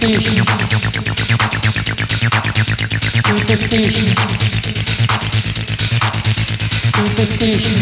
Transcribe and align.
Superstition. 0.00 0.46
Superstition. 3.24 4.14
Superstition. 6.94 7.77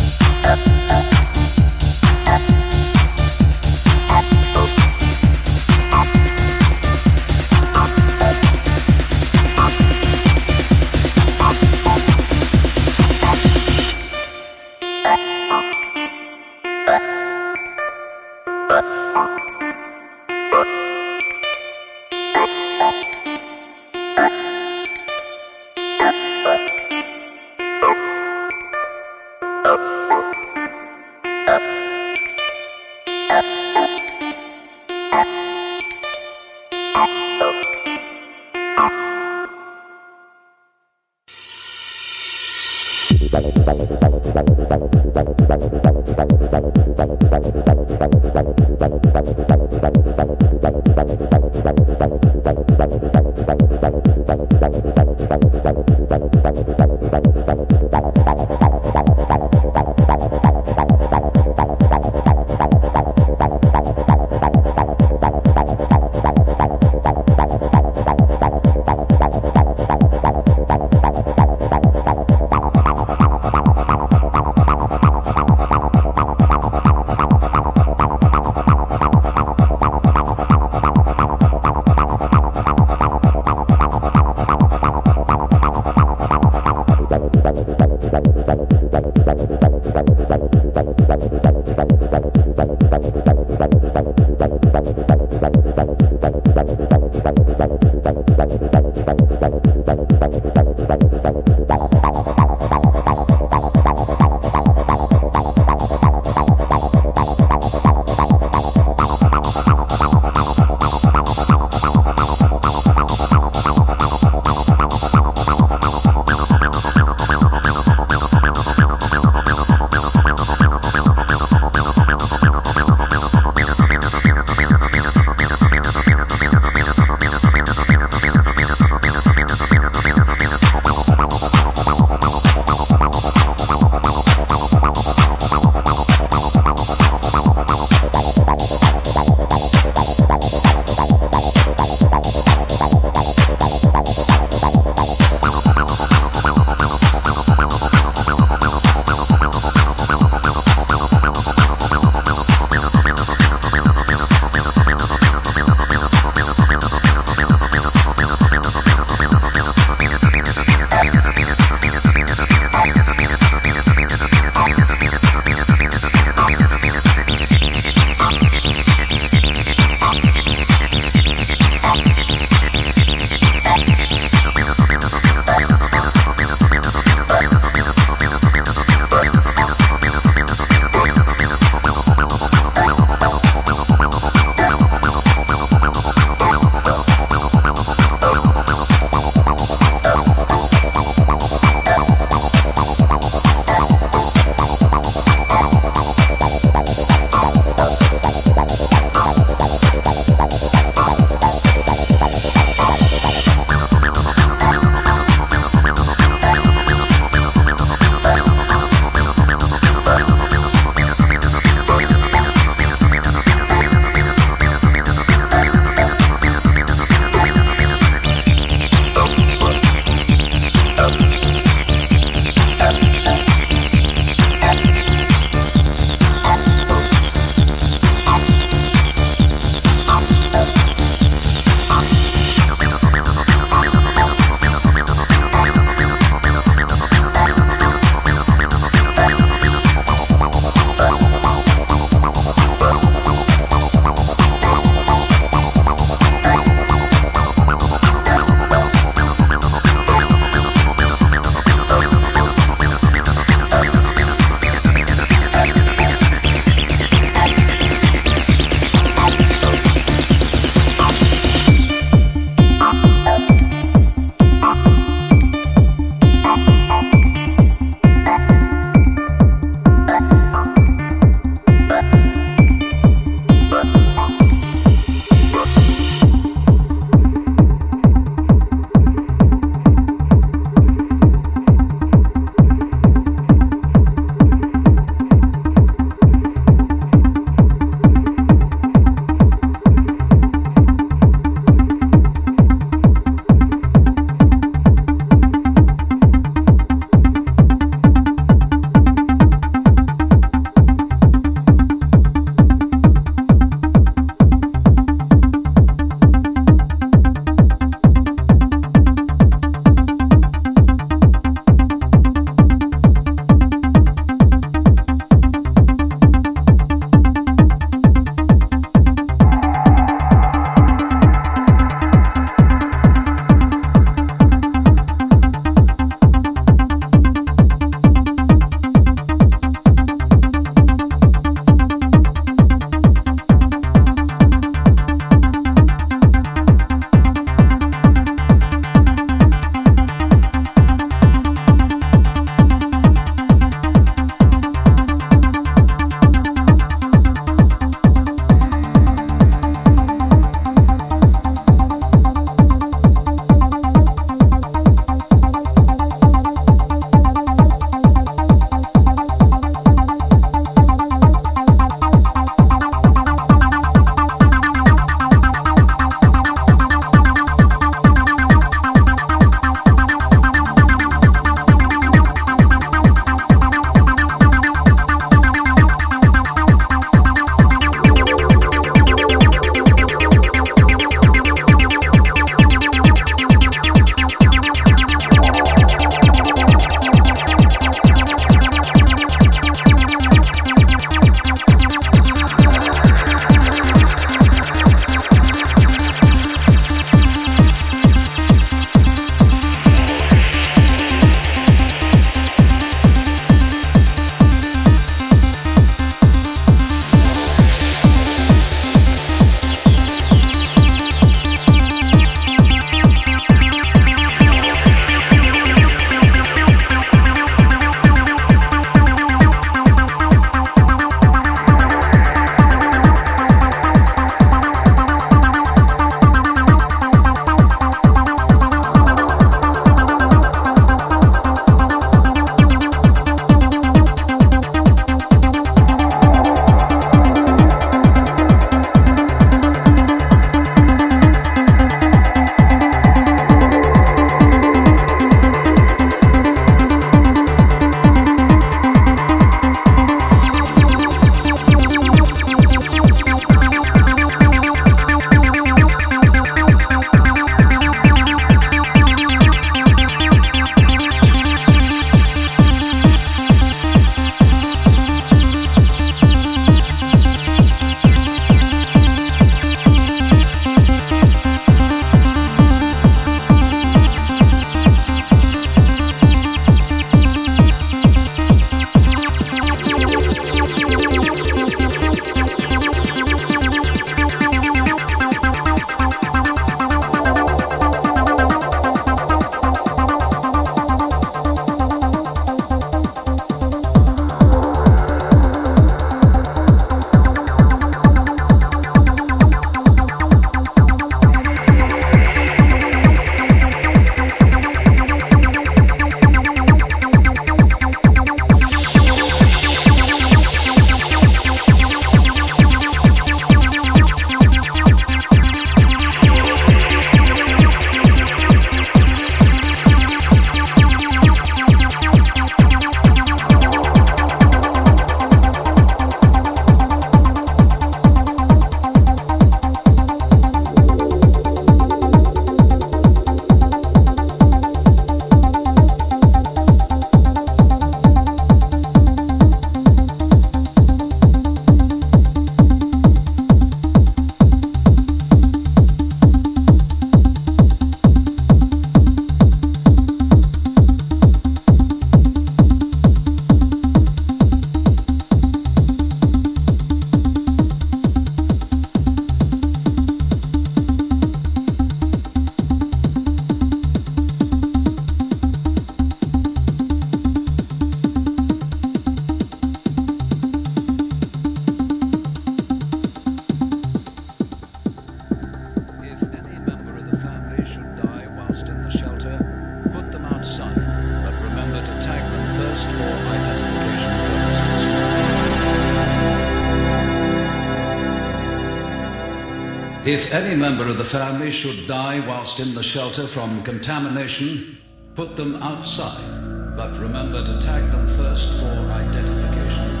If 590.11 590.33
any 590.33 590.57
member 590.57 590.89
of 590.89 590.97
the 590.97 591.05
family 591.05 591.51
should 591.51 591.87
die 591.87 592.19
whilst 592.27 592.59
in 592.59 592.75
the 592.75 592.83
shelter 592.83 593.25
from 593.25 593.63
contamination, 593.63 594.77
put 595.15 595.37
them 595.37 595.63
outside, 595.63 596.75
but 596.75 596.91
remember 596.99 597.41
to 597.41 597.61
tag 597.61 597.89
them 597.93 598.05
first 598.07 598.59
for 598.59 598.91
identification 598.91 600.00